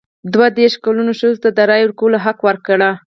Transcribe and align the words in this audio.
دوه 0.33 0.47
دیرش 0.57 0.75
کلنو 0.83 1.13
ښځو 1.19 1.41
ته 1.43 1.49
د 1.57 1.59
رایې 1.69 1.83
ورکولو 1.85 2.17
حق 2.25 2.39
ورکړ. 2.47 2.79